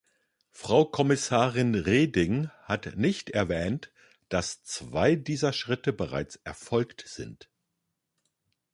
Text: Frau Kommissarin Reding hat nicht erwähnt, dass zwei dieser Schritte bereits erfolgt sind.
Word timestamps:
Frau 0.49 0.85
Kommissarin 0.85 1.75
Reding 1.75 2.49
hat 2.63 2.95
nicht 2.95 3.29
erwähnt, 3.29 3.91
dass 4.29 4.63
zwei 4.63 5.13
dieser 5.15 5.53
Schritte 5.53 5.93
bereits 5.93 6.37
erfolgt 6.37 7.03
sind. 7.05 7.51